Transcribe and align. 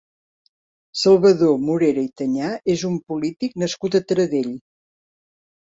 Salvador 1.01 1.59
Morera 1.67 2.05
i 2.07 2.11
Tanyà 2.21 2.49
és 2.77 2.87
un 2.91 2.97
polític 3.13 3.55
nascut 3.65 3.99
a 4.01 4.05
Taradell. 4.13 4.53